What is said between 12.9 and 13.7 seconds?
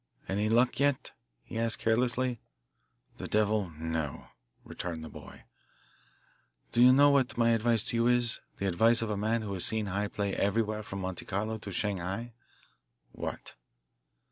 "What?"